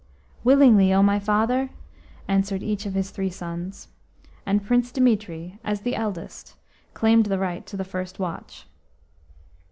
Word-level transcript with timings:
"Willingly, 0.43 0.91
O 0.91 1.03
my 1.03 1.19
father," 1.19 1.69
answered 2.27 2.63
each 2.63 2.87
of 2.87 2.95
his 2.95 3.11
three 3.11 3.29
sons; 3.29 3.89
and 4.47 4.63
Prince 4.65 4.91
Dimitri, 4.91 5.59
as 5.63 5.81
the 5.81 5.95
eldest, 5.95 6.55
claimed 6.95 7.27
the 7.27 7.37
right 7.37 7.63
to 7.67 7.77
the 7.77 7.85
first 7.85 8.17
watch. 8.17 8.65